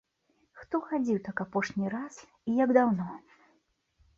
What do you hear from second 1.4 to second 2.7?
апошні раз і як